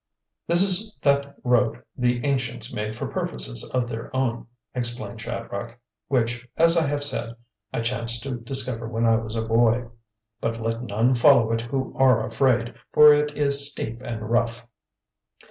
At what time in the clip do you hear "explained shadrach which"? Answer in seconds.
4.73-6.47